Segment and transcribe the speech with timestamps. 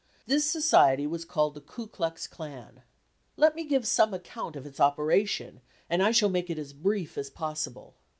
[0.25, 2.81] This society was called the "Ku Klux Klan."
[3.37, 7.19] Let me give some account of its operation, and I shall make it as brief
[7.19, 7.93] as possible.